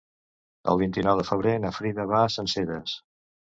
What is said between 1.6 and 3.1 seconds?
na Frida va a Sencelles.